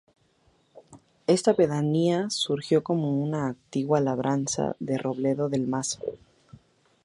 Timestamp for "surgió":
2.31-2.83